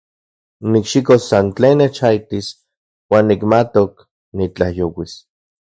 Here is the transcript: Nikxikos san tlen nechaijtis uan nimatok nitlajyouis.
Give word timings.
Nikxikos 0.71 1.23
san 1.29 1.47
tlen 1.55 1.77
nechaijtis 1.79 2.47
uan 3.11 3.25
nimatok 3.29 3.93
nitlajyouis. 4.35 5.13